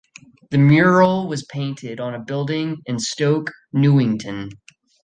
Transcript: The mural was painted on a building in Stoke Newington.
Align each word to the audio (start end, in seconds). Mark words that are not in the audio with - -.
The 0.49 0.57
mural 0.57 1.27
was 1.27 1.43
painted 1.45 1.99
on 1.99 2.15
a 2.15 2.19
building 2.19 2.81
in 2.87 2.97
Stoke 2.97 3.51
Newington. 3.71 4.49